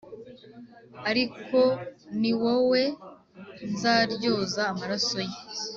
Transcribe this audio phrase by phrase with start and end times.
[1.09, 1.59] ariko
[2.21, 2.81] ni wowe
[3.71, 5.35] nzaryoza amaraso ye.